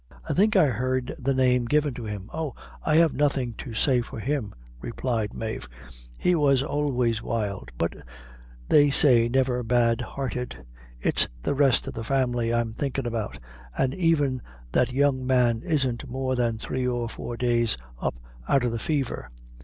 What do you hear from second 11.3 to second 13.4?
the rest of the family I'm thinking about